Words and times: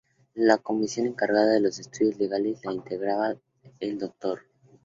La 0.33 0.57
Comisión 0.57 1.05
encargada 1.05 1.53
de 1.53 1.59
los 1.59 1.77
Estudios 1.77 2.17
Legales 2.17 2.65
la 2.65 2.73
integraba 2.73 3.35
el 3.79 3.99
Dr. 3.99 4.41